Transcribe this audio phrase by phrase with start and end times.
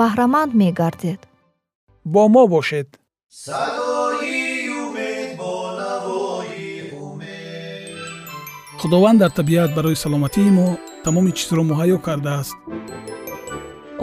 [0.00, 1.20] баҳраманд мегардед.
[2.04, 2.88] Бо мо бошед.
[8.80, 10.66] Худованд дар табиат барои саломатии мо
[11.04, 12.56] тамоми чизро муҳайё кардааст.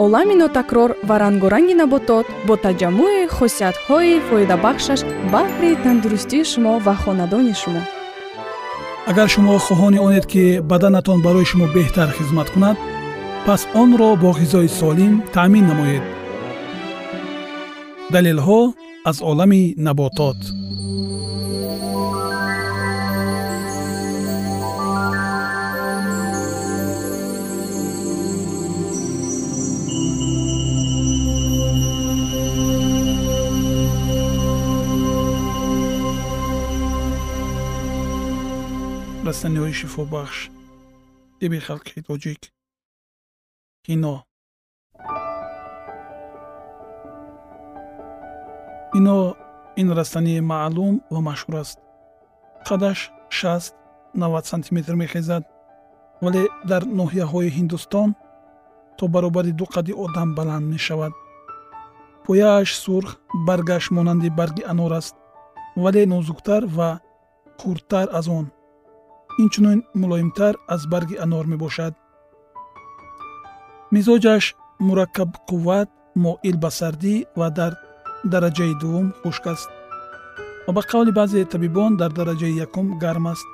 [0.04, 5.00] Олами нотакрор ва рангоранги наботот бо таҷаммӯи хусусиятҳои фоидабахшаш
[5.34, 7.82] баҳри тандурустии шумо ва хонадони шумо.
[9.10, 12.76] Агар шумо хоҳони онед ки баданатон барои шумо беҳтар хизмат кунад
[13.46, 16.04] пас онро бо ғизои солим таъмин намоед
[18.12, 18.60] далелҳо
[19.10, 20.40] аз олами наботот
[39.26, 40.38] растаниҳои шифобахш
[41.38, 42.42] тиби халқи тоҷик
[43.90, 44.22] кино
[48.92, 49.34] кино
[49.80, 51.78] ин растании маълум ва машҳур аст.
[52.68, 52.98] Қадаш
[53.30, 55.42] 6-90 сантиметр мехезад.
[56.22, 58.08] Вале дар ноҳияҳои ҳиндустон
[58.98, 61.12] то баробари ду қадди одам баланд мешавад.
[62.24, 63.10] Пояаш сурх
[63.46, 65.16] баргаш монанди барги анор аст
[65.82, 66.90] вале нозуктар ва
[67.60, 68.46] хурдтар аз он.
[69.42, 71.94] Инчунин мулоимтар аз барги анор мебошад
[73.94, 74.44] мизоҷаш
[74.86, 75.88] мураккабқувват
[76.24, 77.72] моил ба сардӣ ва дар
[78.32, 79.68] дараҷаи дуввум хушк аст.
[80.66, 83.46] Ва ба қавли баъзе табибон дар дараҷаи якум гарм аст.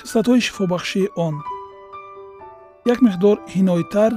[0.00, 1.34] Хислатҳои шифобахшии он.
[2.92, 4.12] Як миқдор ҳиноитар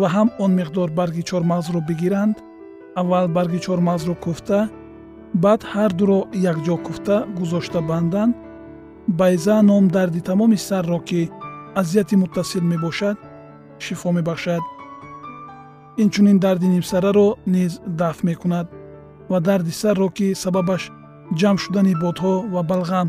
[0.00, 2.36] ва ҳам он миқдор барги чормағзро бигиранд.
[3.00, 4.60] Аввал барги чормағзро куфта
[5.44, 6.20] баъд ҳардуро
[6.52, 8.34] якҷо куфта гузошта банданд.
[9.20, 11.20] Байза ном дарди тамоми сарро ки
[11.80, 13.18] азияти муттасил мебошад
[13.86, 14.62] шифо мебахшад.
[16.02, 18.66] Инчунин дарди нимсараро низ дафт мекунад
[19.30, 20.82] ва дарди сарро ки сабабаш
[21.40, 23.08] ҷамъ шудани бодҳо ва балғам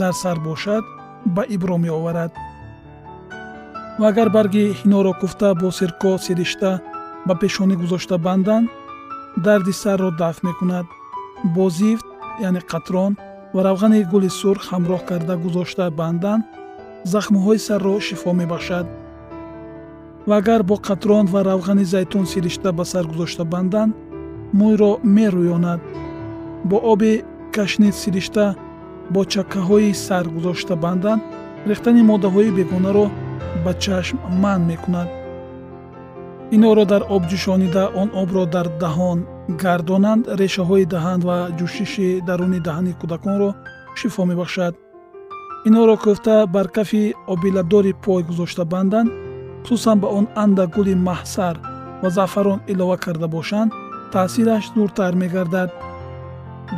[0.00, 0.84] дар сар бошад
[1.34, 2.32] ба ибро меоварад.
[4.00, 6.72] Ва агар барги ҳиноро куфта бо сирко сиришта
[7.26, 8.66] ба пешонӣ гузошта банданд
[9.46, 10.86] дарди сарро дафт мекунад.
[11.54, 12.06] Бо зифт
[12.46, 13.12] яъне қатрон
[13.54, 16.44] ва равғани гули сурх ҳамроҳ карда гузошта банданд
[17.12, 18.86] захмҳои сарро шифо мебахшад
[20.26, 23.94] ва агар бо қатрон ва равғани зайтун сиришта ба сар гузошта банданд
[24.58, 25.80] мӯйро мерӯёнад.
[26.64, 27.22] Бо оби
[27.54, 28.54] кашнид сиришта
[29.10, 31.22] бо чаккаҳои сар гузошта банданд
[31.66, 33.06] рехтани моддаҳои бегонаро
[33.64, 35.08] ба чашм манъ мекунад.
[36.54, 39.18] Инҳоро дар об ҷӯшонида он обро дар даҳон
[39.62, 40.22] гардонанд.
[40.40, 43.50] Решаҳои таҳан ва ҷӯшиши даруни даҳани кӯдаконро
[43.98, 44.74] шифо мебахшад.
[45.68, 49.10] Инҳоро кӯфта бар кафи обиладори пой гузошта банданд
[49.66, 51.56] хусусан ба он анда гули маҳсар
[52.02, 53.72] ва заъфарон илова карда бошанд
[54.12, 55.70] таъсираш зуртар мегардад.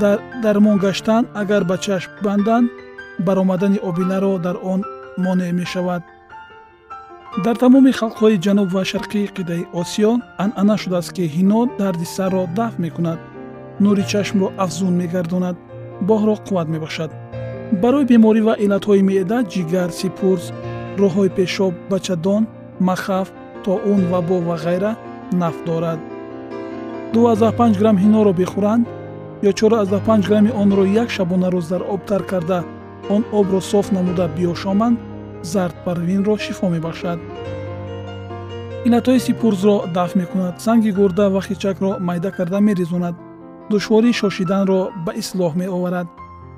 [0.00, 2.70] Дар дармон гаштан агар ба чашм банданд
[3.26, 4.80] баромадани обиларо дар он
[5.18, 6.02] монеъ мешавад.
[7.44, 10.12] Дар тамоми халқҳои ҷануб ва шарқии қидаи осиё
[10.44, 13.18] анъана шудааст ки ҳино дарди сарро дафт мекунад.
[13.80, 15.56] Нури чашмро афзун мегардонад
[16.08, 17.10] боҳро қувват мебахшад
[17.82, 20.46] барои беморӣ ва иллатҳои меъда ҷигар сипурс
[21.00, 22.42] роҳҳои пешоб бачадон
[22.80, 23.28] махаф
[23.64, 24.96] тоун вабо ва ғайра
[25.32, 25.98] наф дорад.
[27.12, 28.86] 25 грамм ҳиноро бихӯранд
[29.42, 32.64] ё 45 грамми онро як шабонарӯз дар об тар карда.
[33.10, 34.98] он обро соф намуда биёшоманд
[35.42, 37.18] зардпарвинро шифо мебахшад.
[38.86, 40.60] иллатҳои сипурзро дафт мекунад.
[40.60, 43.14] санги гурда ва хичакро майда карда мерезонад.
[43.70, 46.06] душвории шошиданро ба ислоҳ меоварад.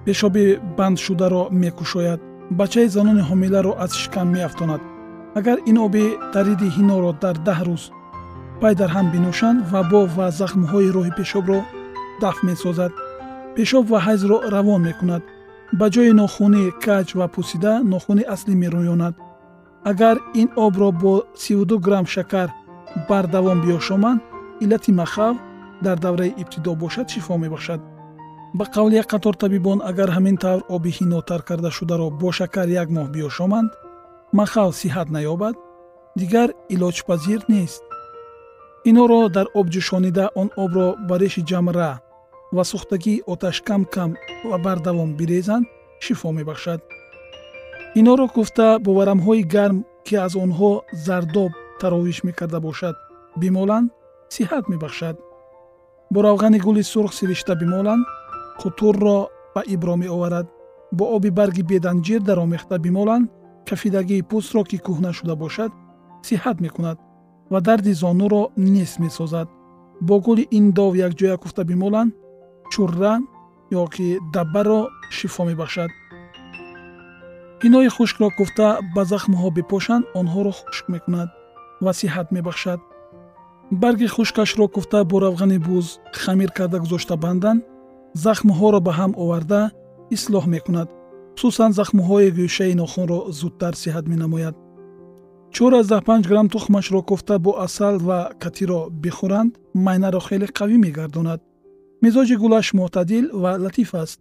[0.05, 2.21] пешоби бандшударо мекушояд.
[2.51, 4.81] бачаи занони ҳомиларо аз шикам меафтонад
[5.39, 6.05] агар ин оби
[6.35, 7.85] тариди ҳиноро дар даҳ рӯз
[8.61, 11.61] пай дар ҳам бинӯшанд вабо ва захмҳои роҳи пешобро
[12.23, 12.93] дафт месозад.
[13.57, 15.23] Пешоб ва ҳайзро равон мекунад.
[15.79, 19.15] Ба ҷои нохунӣ каҷ ва пусида нохуни аслӣ мерӯёнад.
[19.91, 22.49] Агар ин обро бо 32 грамм шакар
[23.09, 24.21] бардавом биёшоманд
[24.63, 25.35] иллати махав
[25.85, 27.81] дар давраи ибтидо бошад шифо мебахшад?
[28.59, 32.69] Ба қавли як қатор табибон агар ҳамин тавр оби ҳино тар карда шударо бо шакар
[32.83, 33.71] як моҳ биёшоманд
[34.39, 35.57] махал сиҳат наёбад
[36.21, 37.83] дигар илоҷпазир нест.
[38.89, 41.93] Инҳоро дар об ҷӯшонида он обро ба реши ҷамра
[42.57, 44.11] ва сӯхтагии оташ кам кам
[44.51, 45.67] ва бардавом бирезанд
[46.05, 46.81] шифо мебахшад.
[47.99, 50.73] Инҳоро куфта бо варамҳои гарм ки аз онҳо
[51.07, 52.97] зардоб таровиш мекарда бошад
[53.41, 53.87] бимоланд
[54.35, 55.17] сиҳат мебахшад.
[56.13, 58.05] Бо равғани гули сурх сиришта бимоланд
[58.61, 59.19] қутурро
[59.55, 60.47] ба ибро меоварад.
[60.93, 63.27] Бо оби барги беданҷир даромехта бимоланд
[63.71, 65.71] кафидагии пӯстро ки кӯҳна шуда бошад
[66.29, 66.99] сиҳат мекунад
[67.53, 69.49] ва дарди зонуро нест месозад.
[70.07, 72.13] Бо гули ин дов якҷоя куфта бимоланд
[72.73, 73.15] чурра
[73.81, 74.81] ё ки даббаро
[75.17, 75.91] шифо мебахшад.
[77.67, 81.29] Инои хушкро куфта ба захмҳо бипошанд онҳоро хушк мекунад
[81.85, 82.81] ва сиҳат мебахшад.
[83.83, 85.87] Барги хушкашро куфта бо равғани буз
[86.23, 87.61] хамир карда гузошта банданд
[88.25, 89.61] захмҳоро ба ҳам оварда
[90.17, 90.89] ислоҳ мекунад
[91.35, 94.57] хусусан захмҳои гӯшаи нохунро зудтар сиҳат менамояд.
[95.53, 99.53] 45 грамм тухмашро кофта бо асал ва катиро бихӯранд
[99.85, 101.41] майнаро хеле қавӣ мегардонад.
[102.05, 104.21] мизоҷи гулаш мӯътадил ва латиф аст.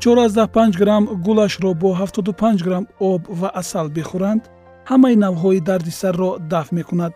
[0.00, 4.42] 45 грамм гулашро бо 75 грамм об ва асал бихӯранд
[4.90, 7.12] ҳамаи навъҳои дарди сарро дафт мекунад.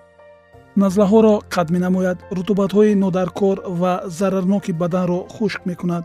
[0.83, 6.05] назлаҳоро қатъ менамояд рутубатҳои нодаркор ва зарарноки баданро хушк мекунад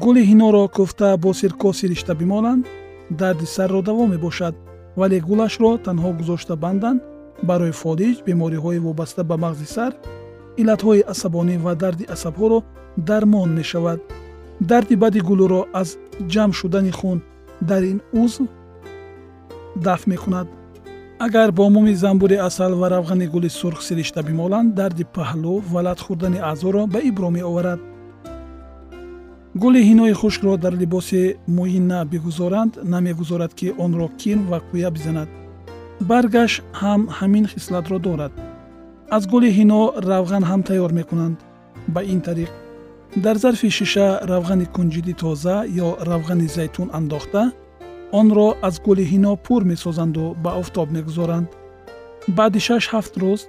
[0.00, 2.64] гули ҳиноро кӯфта бо сирко сиришта бимоланд
[3.10, 4.54] дарди сарро даво мебошад
[4.96, 7.00] вале гулашро танҳо гузошта банданд
[7.48, 9.92] барои фолиҷ бемориҳои вобаста ба мағзи сар
[10.60, 12.58] иллатҳои асабонӣ ва дарди асабҳоро
[13.08, 14.00] дармон мешавад.
[14.70, 15.88] Дарди бади гулуро аз
[16.32, 17.18] ҷамъ шудани хун
[17.68, 18.42] дар ин узв
[19.84, 20.48] дафт мекунад.
[21.26, 26.00] Агар бо муми замбури асал ва равғани гули сурх сиришта бимоланд дарди паҳлӯ ва лат
[26.04, 27.80] хӯрдани аъзоро ба ибро меоварад
[29.54, 35.28] гули ҳинои хушкро дар либоси муина бигузоранд намегузорад ки онро кин ва кӯя бизанад.
[36.08, 38.32] Баргаш ҳам ҳамин хислатро дорад.
[39.16, 41.36] Аз гули ҳино равған ҳам тайёр мекунанд.
[41.94, 42.50] Ба ин тариқ
[43.24, 45.56] дар зарфи шиша равғани кунҷиди тоза
[45.86, 47.42] ё равғани зайтун андохта
[48.20, 51.48] онро аз гули ҳино пур месозанду ба офтоб мегузоранд.
[52.36, 53.40] Баъди шаш ҳафт рӯз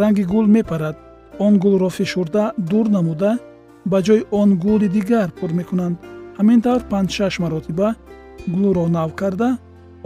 [0.00, 0.96] ранги гул мепарад.
[1.44, 3.30] Он гулро фишурда дур намуда
[3.84, 5.96] ба ҷои он гули дигар пур мекунанд.
[6.38, 7.88] Ҳамин тавр панҷ-шаш маротиба
[8.54, 9.58] гулро нав карда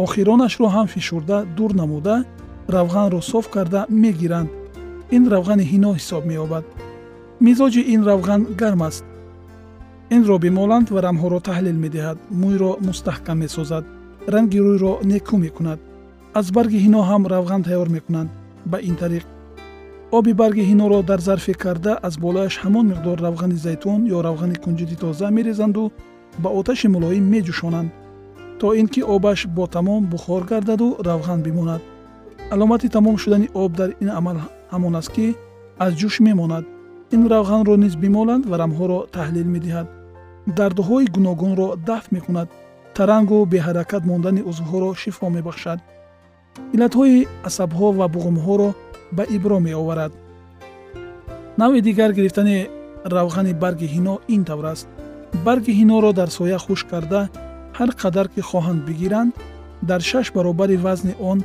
[0.05, 2.17] охиронашро ҳам фишурда дур намуда
[2.75, 4.51] равғанро соф карда мегиранд.
[5.17, 6.65] Ин равғани ҳино ҳисоб меёбад.
[7.47, 9.05] Мизоҷи ин равған гарм аст.
[10.17, 12.19] Инро бимоланд варамҳоро таҳлил медиҳад.
[12.41, 13.85] Мӯйро мустаҳкам месозад.
[14.33, 15.79] Ранги рӯйро некӯ мекунад.
[16.39, 18.31] Аз барги ҳино ҳам равған тайёр мекунанд.
[18.71, 19.25] Ба ин тариқ
[20.19, 24.97] оби барги ҳиноро дар зарфе карда аз болояш ҳамон миқдор равғани зайтун ё равғани кунҷиди
[25.03, 25.85] тоза мерезанду
[26.43, 27.91] ба оташи мулоим меҷӯшонанд
[28.61, 31.83] то ин ки обаш бо тамом бухор гардаду равған бимонад.
[32.51, 34.37] аломати тамом шудани об дар ин амал
[34.73, 35.27] ҳамон аст ки
[35.85, 36.65] аз ҷӯш мемонад.
[37.15, 39.87] ин равғанро низ бимоланд варамҳоро таҳлил медиҳад.
[40.59, 42.49] дардҳои гуногунро дафт мекунад.
[42.97, 45.79] тарангу беҳаракат мондани узвҳоро шифо мебахшад.
[46.75, 48.69] иллатҳои асабҳо ва буғумҳоро
[49.17, 50.13] ба ибро меоварад.
[51.59, 52.69] Навъи дигар гирифтани
[53.05, 54.89] равғани барги ҳино ин тавр аст.
[55.45, 57.21] Барги ҳиноро дар соя хушк карда
[57.79, 59.33] ҳар қадар ки хоҳанд бигиранд
[59.83, 61.39] дар шаш баробари вазни он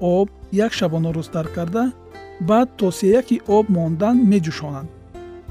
[0.00, 1.92] об як шабонарӯз тар карда
[2.40, 4.88] баъд то сеяки об мондан меҷӯшонанд.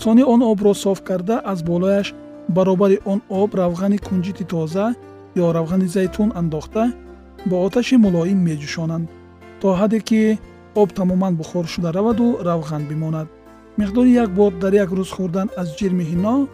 [0.03, 2.13] Сони он обро соф карда аз болояш
[2.49, 4.85] баробари он об равғани кунҷити тоза
[5.35, 6.83] ё равғани зайтун андохта
[7.45, 9.09] бо оташи мулоим меҷӯшонанд.
[9.61, 10.39] То ҳадде ки
[10.75, 13.27] об тамоман бухор шуда раваду равған бимонад.
[13.77, 16.47] Миқдори як бор дар як рӯз хӯрдан аз ҷирми ҳино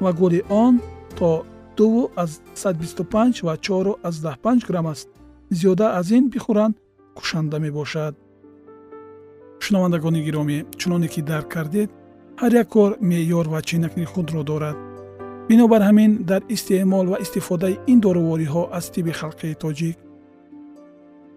[0.00, 0.80] ва гули он
[1.18, 1.44] то
[1.76, 5.08] ду аз 125 ва чору аз 15 грамм аст.
[5.50, 6.74] Зиёда аз ин бихӯранд
[7.14, 8.14] кушанда мебошад.
[9.60, 11.90] Шунавандагони гиромӣ чуноне ки дарк кардед
[12.40, 14.76] ҳар як кор меъёр ва ченакни худро дорад.
[15.48, 19.96] Бинобар ҳамин дар истеъмол ва истифодаи ин доровориҳо аз тиби халқии тоҷик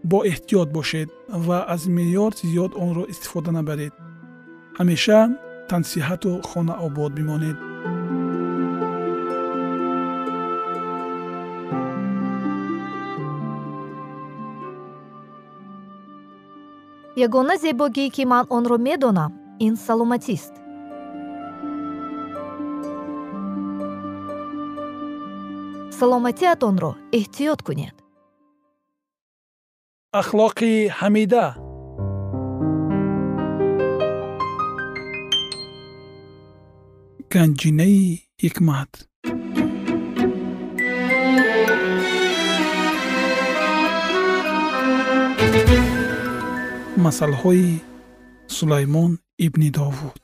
[0.03, 1.09] бо эҳтиёт бошед
[1.45, 3.93] ва аз меъёр зиёд онро истифода набаред.
[4.79, 5.19] Ҳамеша
[5.69, 7.57] тансиҳату хонаобод бимонед.
[17.25, 19.31] Ягона зебогӣ ки ман онро медонам
[19.65, 20.53] ин саломатист.
[25.99, 28.00] Саломатиатонро эҳтиёт кунед
[30.19, 31.45] ахлоқи ҳамида
[37.33, 38.01] ганҷинаи
[38.43, 38.91] ҳикмат
[47.03, 47.69] масъалҳои
[48.55, 49.11] сулаймон
[49.45, 50.23] ибни довуд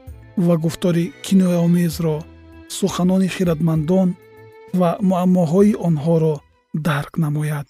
[0.47, 2.15] ва гуфтори кинояомезро
[2.77, 4.09] суханони хиратмандон
[4.79, 6.35] ва муаммоҳои онҳоро
[6.87, 7.67] дарк намояд.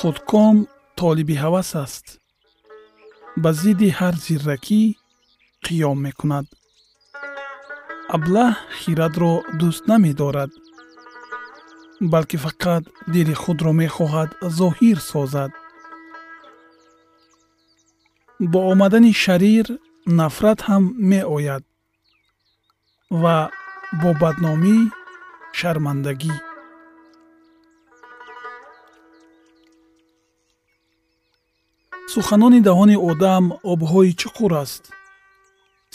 [0.00, 0.56] Худком
[1.00, 2.06] толиби ҳавас аст.
[3.42, 4.82] Ба зидди ҳар зирракӣ
[5.64, 6.46] қиём мекунад
[8.16, 10.50] аблаҳ хиратро дӯст намедорад
[12.12, 15.52] балки фақат дили худро мехоҳад зоҳир созад.
[18.52, 19.66] Бо омадани шарир
[20.18, 21.64] нафрат ҳам меояд
[23.22, 23.38] ва
[24.00, 24.76] бо бадномӣ
[25.58, 26.34] шармандагӣ.
[32.12, 34.82] Суханони даҳони одам обҳои чуқур аст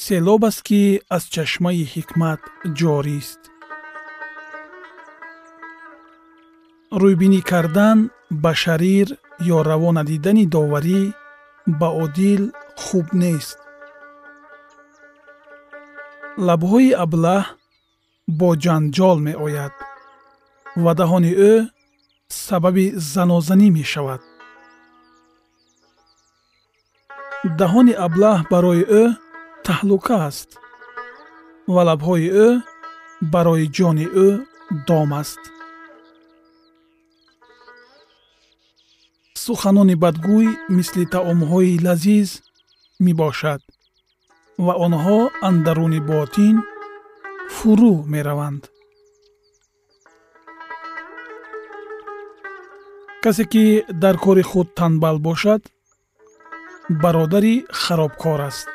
[0.05, 0.81] селоб аст ки
[1.15, 2.41] аз чашмаи ҳикмат
[2.79, 3.41] ҷорист
[7.01, 7.99] рӯйбинӣ кардан
[8.43, 9.07] ба шарир
[9.55, 11.01] ё раво надидани доварӣ
[11.79, 12.43] ба одил
[12.83, 13.57] хуб нест.
[16.47, 17.43] Лабҳои аблаҳ
[18.39, 19.75] бо ҷанҷол меояд
[20.83, 21.53] ва даҳони ӯ
[22.45, 24.21] сабаби занозанӣ мешавад.
[27.59, 29.05] Даҳони аблаҳ барои ӯ
[29.67, 30.49] таҳлука аст.
[31.73, 32.49] Ва лабҳои ӯ
[33.33, 34.29] барои ҷони ӯ
[34.87, 35.41] дом аст.
[39.43, 42.29] Суханони бадгӯй мисли таомҳои лазиз
[43.05, 43.61] мебошад
[44.65, 46.55] ва онҳо андаруни ботин
[47.55, 48.63] фурӯ мераванд.
[53.23, 53.65] Касе ки
[54.03, 55.61] дар кори худ танбал бошад
[57.03, 58.69] бародари харобкор аст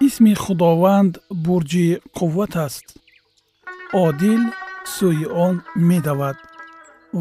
[0.00, 1.12] исми худованд
[1.44, 2.86] бурҷи қувват аст.
[4.04, 4.42] Одил
[4.94, 5.54] сӯи он
[5.88, 6.36] медавад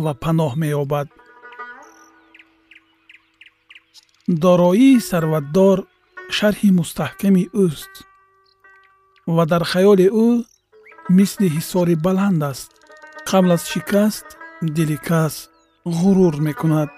[0.04, 1.08] ва паноҳ меёбад.
[4.44, 5.78] Дороии сарватдор
[6.38, 7.94] шарҳи мустаҳками ӯст
[9.36, 10.30] ва дар хаёли ӯ
[11.18, 12.70] мисли ҳисори баланд аст.
[13.30, 14.28] Қабл аз шикаст
[14.76, 15.36] дили кас
[15.98, 16.90] ғурур мекунад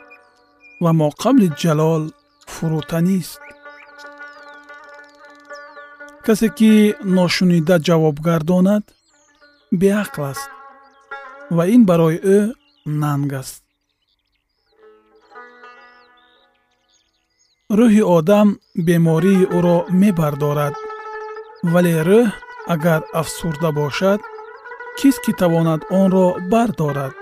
[0.83, 2.03] ва мо қабли ҷалол
[2.53, 3.41] фурӯтанист
[6.27, 6.71] касе ки
[7.17, 8.83] ношунида ҷавоб гардонад
[9.81, 10.49] беақл аст
[11.55, 12.39] ва ин барои ӯ
[13.01, 13.63] нанг аст.
[17.77, 18.47] Рӯҳи одам
[18.87, 20.75] бемории ӯро мебардорад
[21.71, 22.27] вале рӯҳ
[22.73, 24.19] агар афсурда бошад
[24.99, 27.13] кист ки тавонад онро бардорад?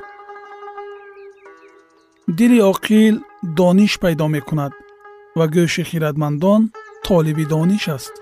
[2.38, 3.16] Дили оқил
[3.58, 4.74] дониш пайдо мекунад
[5.38, 6.62] ва гӯши хиратмандон
[7.08, 8.16] толиби дониш аст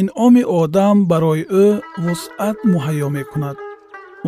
[0.00, 1.66] инъоми одам барои ӯ
[2.04, 3.56] вусъат муҳайё мекунад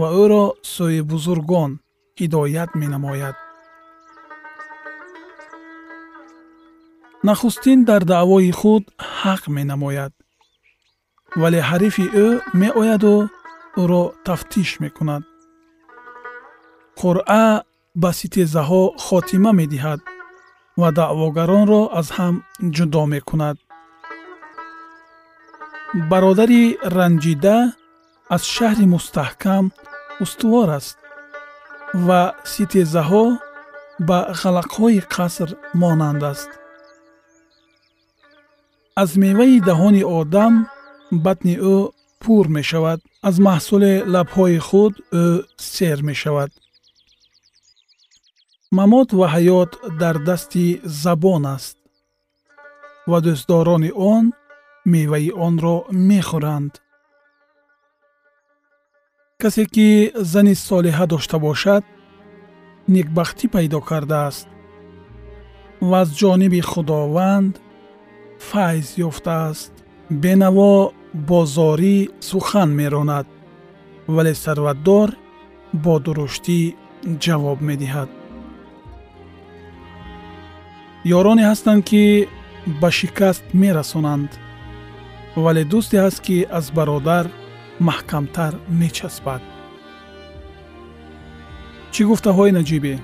[0.00, 1.70] ва ӯро сӯи бузургон
[2.20, 3.36] ҳидоят менамояд.
[7.28, 8.84] Нахустин дар даъвои худ
[9.20, 10.12] ҳақ менамояд
[11.40, 12.28] вале ҳарифи ӯ
[12.60, 13.16] меояду
[13.82, 15.22] ӯро тафтиш мекунад.
[16.98, 17.46] Қуръа
[18.02, 20.00] ба ситезаҳо хотима медиҳад
[20.80, 22.34] ва даъвогаронро аз ҳам
[22.76, 23.56] ҷудо мекунад
[25.94, 26.64] бародари
[26.96, 27.58] ранҷида
[28.34, 29.64] аз шаҳри мустаҳкам
[30.24, 30.96] устувор аст
[32.06, 32.22] ва
[32.52, 33.26] ситезаҳо
[34.08, 35.48] ба ғалақҳои қаср
[35.80, 36.50] монанд аст.
[39.02, 40.54] аз меваи даҳони одам
[41.24, 41.76] батни ӯ
[42.22, 43.00] пур мешавад.
[43.28, 45.24] аз маҳсули лабҳои худ ӯ
[45.74, 46.50] сер мешавад.
[48.78, 50.66] мамот ва ҳаёт дар дасти
[51.02, 51.76] забон аст
[53.10, 54.24] ва дӯстдорони он
[54.92, 55.76] меваи онро
[56.08, 56.72] мехӯранд.
[59.40, 59.88] Касе ки
[60.32, 61.84] зани солиҳа дошта бошад
[62.94, 64.46] некбахтӣ пайдо кардааст.
[65.88, 67.54] Ва аз ҷониби худованд
[68.48, 69.72] файз ёфтааст.
[70.22, 70.74] Бенаво
[71.28, 71.96] бо зорӣ
[72.28, 73.26] сухан меронад
[74.14, 75.08] вале сарватдор
[75.84, 76.60] бо дуруштӣ
[77.24, 78.10] ҷавоб медиҳад.
[81.18, 82.02] Ёроне ҳастанд ки
[82.80, 84.30] ба шикаст мерасонанд
[85.36, 87.26] вале дӯсте ҳаст ки аз бародар
[87.88, 89.42] маҳкамтар мечаспад
[91.92, 92.94] чӣ гуфтаҳои наҷибе?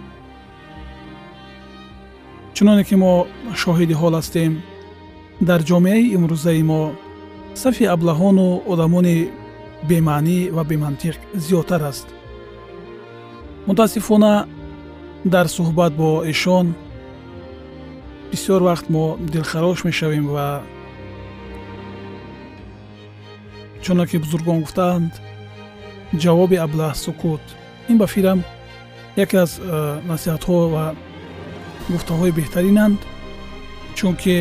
[2.54, 3.12] Чуноне ки мо
[3.60, 4.52] шоҳиди ҳол ҳастем
[5.48, 6.82] дар ҷомеаи имрӯзаи мо
[7.62, 9.16] сафи аблаҳону одамони
[9.88, 12.06] бемаънӣ ва бемантиқ зиёдтар аст.
[13.66, 14.34] Мутаассифона
[15.34, 16.66] дар суҳбат бо эшон
[18.30, 20.46] бисёр вақт мо дилхарош мешавем ва
[23.82, 25.12] чуно ки бузургон гуфтаанд
[26.22, 27.44] ҷавоби аблаҳ сукут.
[27.90, 28.40] Ин ба фирам
[29.16, 29.62] яке аз э,
[30.10, 30.84] насиҳатҳо ва
[31.92, 32.98] гуфтаҳои беҳтаринанд
[33.98, 34.36] чунки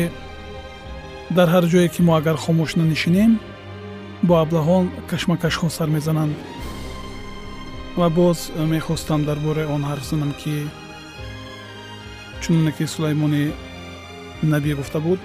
[1.36, 3.32] дар ҳар ҷое ки мо агар хомӯш нанишинем
[4.28, 6.34] бо аблаҳон кашмакашҳо сар мезананд.
[7.98, 8.38] Ва боз
[8.74, 10.54] мехостам дар бораи он ҳарф занам ки
[12.42, 13.44] чуноне ки сулаймони
[14.42, 15.20] набӣ гуфта буд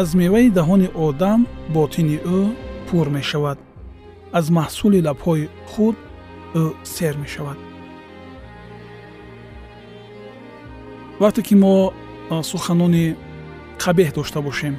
[0.00, 1.40] аз меваи даҳони одам
[1.74, 2.40] ботини ӯ
[2.88, 3.58] пур мешавад.
[4.38, 5.96] Аз маҳсули лабҳои худ
[6.60, 6.64] ӯ
[6.94, 7.58] сер мешавад.
[11.22, 11.74] Вақте ки мо
[12.50, 13.06] суханони
[13.82, 14.74] қабеҳ дошта бошем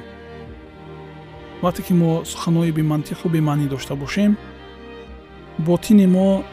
[1.62, 4.32] вақте ки мо суханҳои бемантиқу бемаънӣ дошта бошем
[5.66, 6.44] ботини мо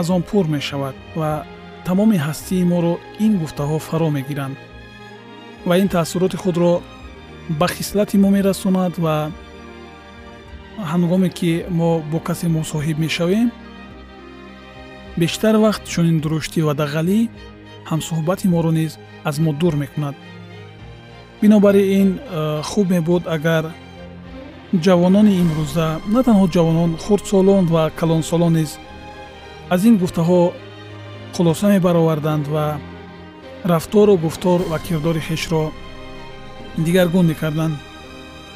[0.00, 1.30] аз он пур мешавад ва
[1.86, 2.94] тамоми ҳастии моро
[3.24, 4.56] ин гуфтаҳо фаро мегиранд
[5.68, 6.72] ва ин таассуроти худро
[7.48, 9.30] ба хислати мо мерасонад ва
[10.78, 13.50] ҳангоме ки мо бо касе мусоҳиб мешавем
[15.16, 17.28] бештар вақт чунин дуруштӣ ва дағалӣ
[17.90, 18.92] ҳамсуҳбати моро низ
[19.24, 20.14] аз мо дур мекунад.
[21.40, 23.64] Бинобар ин э, хуб мебуд агар
[24.84, 28.70] ҷавонони имрӯза на танҳо ҷавонон хурдсолон ва калонсолон низ
[29.74, 30.40] аз ин гуфтаҳо
[31.34, 32.66] хулоса мебароварданд ва
[33.64, 35.64] рафтору гуфтор ва кирдори хешро
[36.76, 37.76] дигаргун мекарданд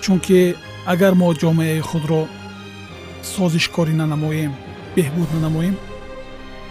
[0.01, 2.23] чунки агар мо ҷомеаи худро
[3.33, 4.53] созишкорӣ нанамоем
[4.97, 5.77] беҳбуд нанамоем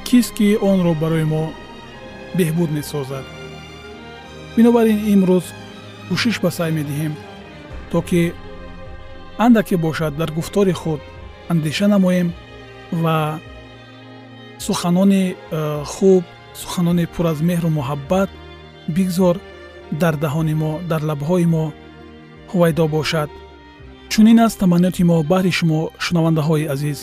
[0.07, 1.43] кист ки онро барои мо
[2.37, 3.25] беҳбуд месозад?
[4.55, 5.45] Бинобар ин имрӯз
[6.07, 7.13] кӯшиш ба сай медиҳем
[7.91, 8.21] то ки
[9.45, 11.01] андаке бошад дар гуфтори худ
[11.51, 12.33] андеша намоем
[12.91, 13.39] ва
[14.59, 16.23] суханони э, хуб
[16.61, 18.29] суханони пур аз меҳру муҳаббат
[18.95, 19.35] бигзор
[20.01, 21.65] дар даҳони мо дар лабҳои мо
[22.51, 23.29] ҳувайдо бошад.
[24.11, 26.99] Чунин аст таманниёти мо баҳри шумо шунавандаҳои азиз.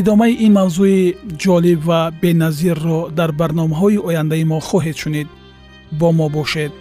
[0.00, 1.00] Идомаи ин мавзӯи
[1.42, 5.28] ҷолиб ва беназирро дар барномаҳои ояндаи мо хоҳед шунид.
[5.98, 6.72] Бо мо бошед.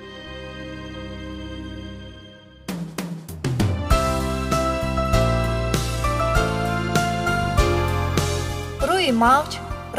[8.90, 9.52] Рӯи мавҷ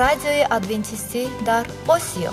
[0.03, 1.65] радиои адвентистӣ дар
[1.97, 2.33] осиё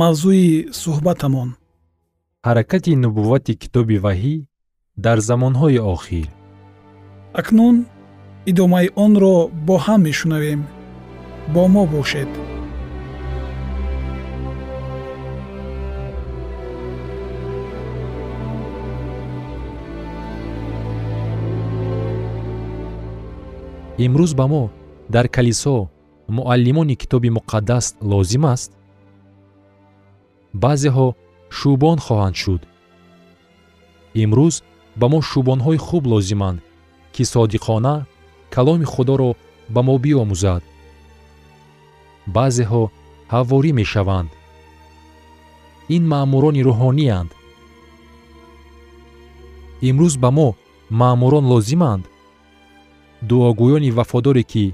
[0.00, 0.48] мавзӯи
[0.82, 1.48] суҳбатамон.
[2.46, 4.34] Ҳаракати нубуввати китоби ваҳӣ
[5.04, 6.28] дар замонҳои охир.
[7.40, 7.76] Акнун
[8.50, 10.60] идомаи онро бо ҳам мешунавем.
[11.54, 12.30] Бо мо бошед.
[24.04, 24.62] Имрӯз ба мо
[25.14, 25.76] дар калисо
[26.36, 28.70] муаллимони китоби муқаддас лозим аст
[30.54, 31.08] баъзеҳо
[31.56, 32.62] шӯбон хоҳанд шуд.
[34.22, 34.54] Имрӯз
[35.00, 36.58] ба мо шӯбонҳои хуб лозиманд
[37.14, 37.94] ки содиқона
[38.54, 39.30] каломи худоро
[39.74, 40.62] ба мо биомӯзад.
[42.34, 42.82] Баъзеҳо
[43.32, 44.30] ҳаворӣ мешаванд.
[45.96, 47.30] Ин маъмурони рӯҳонианд.
[49.88, 50.48] Имрӯз ба мо
[51.00, 52.04] маъмурон лозиманд?
[53.28, 54.64] Дуогӯёни вафодоре ки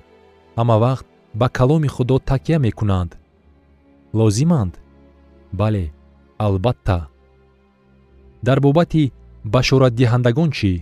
[0.59, 1.07] ҳамавақт
[1.41, 3.11] ба каломи худо такя мекунанд
[4.19, 4.73] лозиманд
[5.61, 5.85] бале
[6.39, 6.99] албатта.
[8.47, 9.13] Дар бобати
[9.55, 10.73] башоратдиҳандагон чӣ?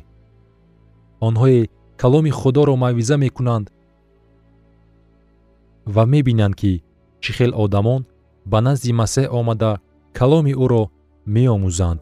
[1.27, 1.61] Онҳое
[2.01, 3.67] каломи худоро мавъиза мекунанд
[5.95, 6.73] ва мебинанд ки
[7.23, 8.03] чӣ хел одамон
[8.51, 9.73] ба назди масеҳ омада
[10.19, 10.83] каломи ӯро
[11.35, 12.01] меомӯзанд.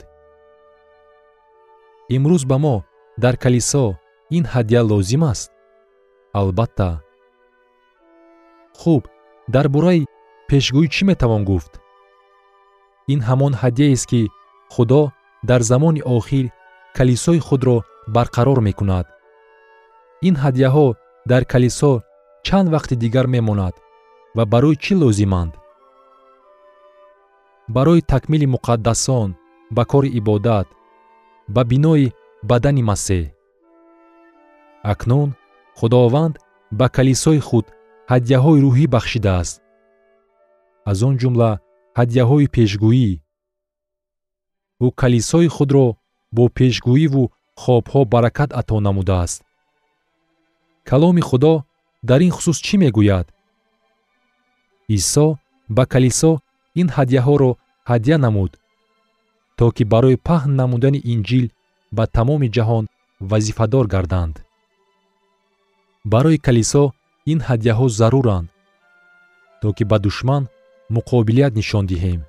[2.15, 2.77] Имрӯз ба мо
[3.23, 3.85] дар калисо
[4.37, 5.51] ин ҳадя лозим аст?
[6.41, 6.91] Албатта.
[8.81, 9.03] Хуб
[9.55, 10.07] дар бораи
[10.49, 11.73] пешгӯӣ чӣ метавон гуфт
[13.13, 14.23] ин ҳамон ҳадияест ки
[14.75, 15.03] худо
[15.49, 16.47] дар замони охир
[16.97, 17.77] калисои худро
[18.15, 19.07] барқарор мекунад.
[20.29, 20.87] Ин ҳадяҳо
[21.31, 21.93] дар калисо
[22.47, 23.75] чанд вақти дигар мемонад
[24.37, 25.53] ва барои чӣ лозиманд?
[27.77, 29.29] Барои такмили муқаддасон
[29.77, 30.69] ба кори ибодат
[31.55, 32.07] ба бинои
[32.51, 33.25] бадани масеҳ.
[34.93, 35.31] Акнун
[35.79, 36.35] худованд
[36.79, 37.67] ба калисои худ
[38.11, 39.57] ҳадяҳои рӯҳӣ бахшидааст.
[40.91, 41.51] Аз он ҷумла
[42.01, 43.11] ҳадяҳои пешгӯӣ.
[44.87, 45.87] Ӯ калисои худро
[46.37, 47.25] бо пешгӯиву
[47.63, 49.41] хобҳо баракат ато намудааст.
[50.89, 51.55] Каломи худо
[52.09, 53.27] дар ин хусус чӣ мегӯяд?
[54.97, 55.27] Исо
[55.77, 56.33] ба калисо
[56.81, 57.51] ин ҳадяҳоро
[57.91, 58.53] ҳадя намуд
[59.59, 61.47] то ки барои паҳн намудани инҷил
[61.97, 62.85] ба тамоми ҷаҳон
[63.31, 64.35] вазифадор гарданд.
[66.13, 66.85] Барои калисо
[67.33, 68.49] ин ҳадяҳо заруранд
[69.61, 70.43] то ки ба душман
[70.97, 72.21] муқобилият нишон диҳем.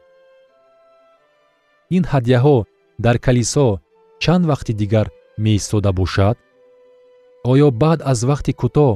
[1.95, 2.57] Ин ҳадяҳо
[3.05, 3.67] дар калисо
[4.23, 5.07] чанд вақти дигар
[5.43, 6.37] меистода бошад?
[7.51, 8.93] Оё баъд аз вақти кӯтоҳ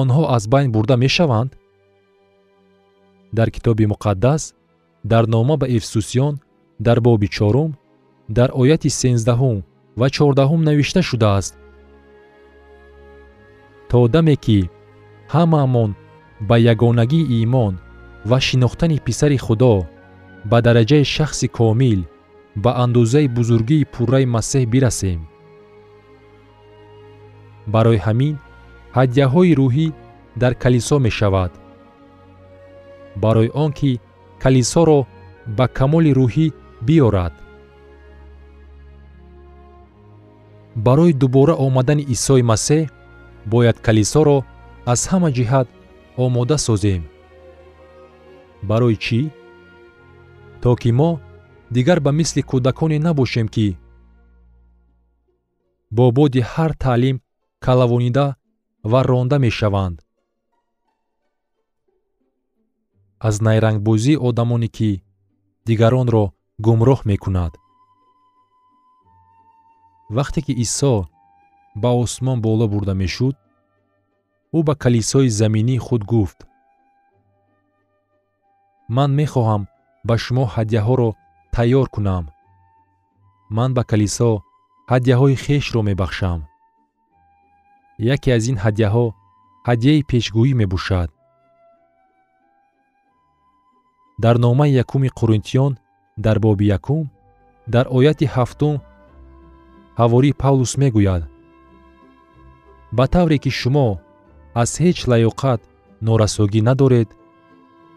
[0.00, 1.50] онҳо аз байн бурда мешаванд?
[3.36, 4.42] Дар китоби муқаддас
[5.12, 6.34] дар нома ба эфсусиён
[6.86, 7.70] дар боби чорум
[8.36, 9.58] дар ояти сенздаҳум
[10.00, 11.54] ва чордаҳум навишта шудааст?
[13.90, 14.58] То даме ки
[15.34, 15.90] ҳамаамон
[16.48, 17.74] ба ягонагии имон
[18.28, 19.74] ва шинохтани писари худо
[20.50, 22.00] ба дараҷаи шахси комил
[22.62, 25.20] ба андозаи бузургии пурраи масеҳ бирасем.
[27.74, 28.34] Барои ҳамин
[28.96, 29.86] ҳадяҳои рӯҳӣ
[30.40, 31.52] дар калисо мешавад.
[33.22, 33.90] Барои он ки
[34.42, 35.00] калисоро
[35.56, 36.46] ба камоли рӯҳӣ
[36.86, 37.34] биёрад.
[40.86, 42.82] Барои дубора омадани исои масеҳ
[43.52, 44.36] бояд калисоро
[44.92, 45.68] аз ҳама ҷиҳат
[46.24, 47.02] омода созем
[48.70, 49.20] барои чӣ?
[50.62, 51.10] То ки мо
[51.74, 53.68] дигар ба мисли кӯдаконе набошем ки
[55.96, 57.16] бо боди ҳар таълим
[57.64, 58.26] калавонида
[58.90, 59.96] ва ронда мешаванд.
[63.28, 64.90] Аз найрангбозии одамоне ки
[65.66, 66.24] дигаронро
[66.64, 67.52] гумроҳ мекунад.
[70.16, 70.94] Вақте ки исо
[71.82, 73.36] ба осмон боло бурда мешуд
[74.56, 76.38] ӯ ба калисои заминии худ гуфт
[78.88, 79.62] ман мехоҳам
[80.08, 81.10] ба шумо ҳадяҳоро
[81.54, 82.24] тайёр кунам.
[83.56, 84.32] ман ба калисо
[84.92, 86.40] ҳадяҳои хешро мебахшам.
[88.14, 89.06] яке аз ин ҳадяҳо
[89.68, 91.08] ҳадяи пешгӯӣ мебошад
[94.22, 95.72] дар номаи якуми қуринтиён
[96.24, 97.04] дар боби якум
[97.74, 98.76] дар ояти ҳафтум
[100.00, 101.22] ҳавории павлус мегӯяд.
[102.96, 103.88] Ба тавре ки шумо
[104.62, 105.60] аз ҳеҷ лаёқат
[106.06, 107.08] норасогӣ надоред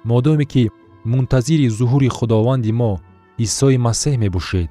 [0.05, 0.69] модоме ки
[1.05, 2.91] мунтазири зуҳури худованди мо
[3.37, 4.69] исои масеҳ мебошед.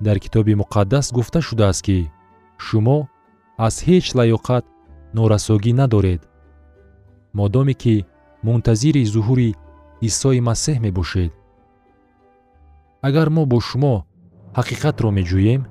[0.00, 1.98] Дар китоби муқаддас гуфта шудааст ки
[2.58, 2.98] шумо
[3.66, 4.64] аз ҳеҷ лаёқат
[5.16, 6.22] норасогӣ надоред.
[7.38, 8.04] Модоме ки
[8.46, 9.50] мунтазири зуҳури
[10.08, 11.32] исои масеҳ мебошед.
[13.08, 13.94] Агар мо бо шумо
[14.58, 15.62] ҳақиқатро меҷӯем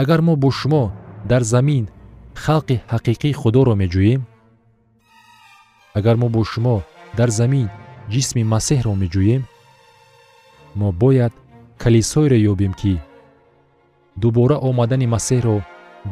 [0.00, 0.84] агар мо бо шумо
[1.30, 1.84] дар замин
[2.44, 4.20] халқи ҳақиқии худоро меҷӯем
[5.98, 6.76] агар мо бо шумо
[7.18, 7.68] дар замин
[8.12, 9.42] ҷисми масеҳро меҷӯем
[10.80, 11.32] мо бояд
[11.82, 12.94] калисоеро ёбем ки
[14.22, 15.56] дубора омадани масеҳро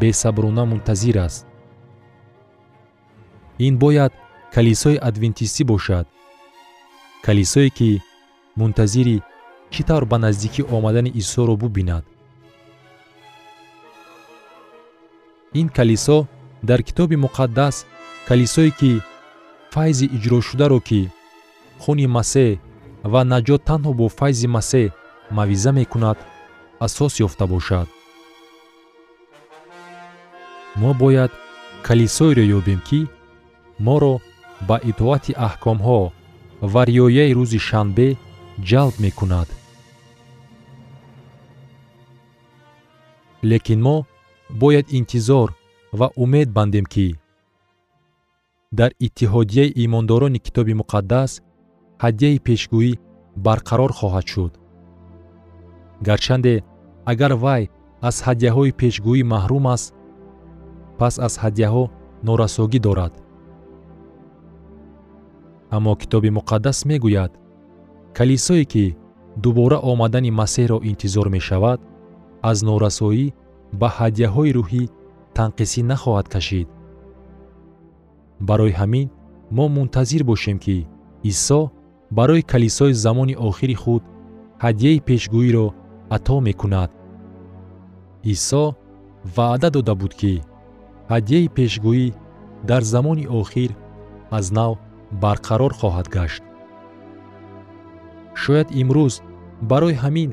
[0.01, 1.47] бесаброна мунтазир аст.
[3.59, 4.13] Ин бояд
[4.55, 6.07] калисои адвентистӣ бошад.
[7.27, 7.91] Калисое ки
[8.57, 9.23] мунтазири
[9.73, 12.05] чӣ тавр ба наздикӣ омадани исоро бубинад?
[15.61, 16.19] Ин калисо
[16.69, 17.77] дар китоби муқаддас
[18.29, 18.93] калисое ки
[19.73, 21.01] файзи иҷрошударо ки
[21.83, 22.51] хуни масеҳ
[23.13, 24.89] ва наҷот танҳо бо файзи масеҳ
[25.37, 26.19] мавъиза мекунад
[26.87, 27.89] асос ёфта бошад.
[30.81, 31.33] мо бояд
[31.87, 33.01] калисоеро ёбем ки
[33.87, 34.15] моро
[34.69, 36.01] ба итоати аҳкомҳо
[36.73, 38.09] ва риояи рӯзи шанбе
[38.69, 39.49] ҷалб мекунад.
[43.51, 43.97] Лекин мо
[44.63, 45.49] бояд интизор
[45.99, 47.07] ва умед бандем ки
[48.73, 51.31] дар иттиҳодияи имондорони китоби муқаддас
[52.05, 52.93] ҳадияи пешгӯӣ
[53.47, 54.53] барқарор хоҳад шуд.
[56.07, 56.55] гарчанде
[57.13, 57.63] агар вай
[58.09, 59.95] аз ҳадияҳои пешгӯӣ маҳрум аст
[60.99, 61.85] пас аз ҳадияҳо
[62.27, 63.13] норасогӣ дорад.
[65.77, 67.33] Аммо китоби муқаддас мегӯяд
[68.17, 68.85] калисое ки
[69.45, 71.81] дубора омадани масеҳро интизор мешавад
[72.51, 73.27] аз норасоӣ
[73.81, 74.83] ба ҳадияҳои рӯҳӣ
[75.37, 76.69] танқисӣ нахоҳад кашид
[78.41, 79.09] барои ҳамин
[79.57, 80.87] мо мунтазир бошем ки
[81.31, 81.61] исо
[82.11, 84.03] барои калисои замони охири худ
[84.65, 85.67] ҳадияи пешгӯиро
[86.17, 86.91] ато мекунад.
[88.35, 88.65] Исо
[89.37, 90.35] ваъда дода буд ки
[91.13, 92.07] ҳадияи пешгӯӣ
[92.69, 93.71] дар замони охир
[94.39, 94.73] аз нав
[95.23, 96.43] барқарор хоҳад гашт.
[98.43, 99.15] Шояд имрӯз
[99.71, 100.31] барои ҳамин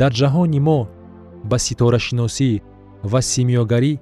[0.00, 0.80] дар ҷаҳони мо
[1.50, 2.50] ба ситорашиносӣ
[3.10, 3.92] ва симиёгарӣ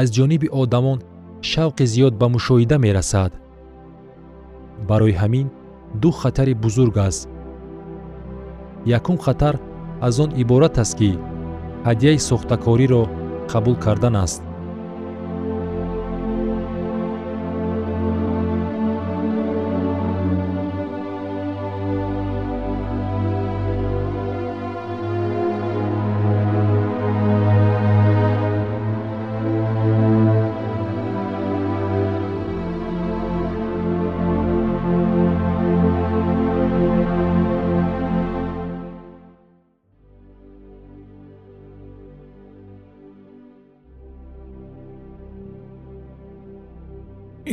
[0.00, 0.98] аз ҷониби одамон
[1.42, 3.32] шавқи зиёд ба мушоҳида мерасад.
[4.88, 5.46] Барои ҳамин
[6.02, 7.28] ду хатари бузург аст.
[8.84, 9.54] Якум хатар
[10.00, 11.18] аз он иборат аст ки
[11.84, 13.02] ҳадияи сохтакориро
[13.48, 14.42] қабул кардан аст